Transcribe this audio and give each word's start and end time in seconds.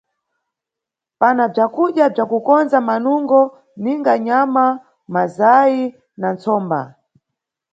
Pana 1.19 1.43
bzakudya 1.53 2.05
bza 2.13 2.23
kukondza 2.31 2.77
manungo, 2.87 3.39
ninga 3.81 4.13
nyama, 4.25 4.65
mazayi 5.13 5.83
na 6.19 6.27
ntsomba. 6.35 6.79